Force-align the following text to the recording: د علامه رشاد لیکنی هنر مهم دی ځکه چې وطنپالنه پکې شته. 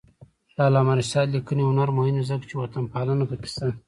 د 0.55 0.57
علامه 0.67 0.93
رشاد 0.99 1.27
لیکنی 1.35 1.63
هنر 1.69 1.89
مهم 1.97 2.13
دی 2.17 2.23
ځکه 2.29 2.45
چې 2.49 2.55
وطنپالنه 2.57 3.23
پکې 3.29 3.47
شته. 3.51 3.67